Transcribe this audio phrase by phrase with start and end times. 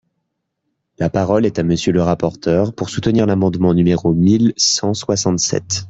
[0.97, 5.79] La parole est à Monsieur le rapporteur, pour soutenir l’amendement numéro mille cent soixante-sept.